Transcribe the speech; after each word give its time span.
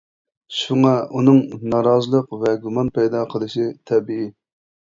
شۇڭا 0.59 0.93
ئۇنىڭ 1.19 1.37
نارازىلىق 1.75 2.35
ۋە 2.45 2.55
گۇمان 2.65 2.91
پەيدا 2.99 3.25
قىلىشى 3.35 3.69
تەبىئىي. 3.93 4.31